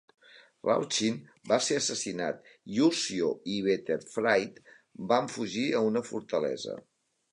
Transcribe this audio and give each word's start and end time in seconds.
Rauching 0.67 1.17
va 1.51 1.59
ser 1.65 1.75
assassinat 1.81 2.49
i 2.77 2.81
Ursio 2.87 3.29
i 3.57 3.57
Berthefrid 3.67 4.59
van 5.13 5.33
fugir 5.35 5.67
a 5.83 5.87
una 5.91 6.03
fortalesa. 6.11 6.81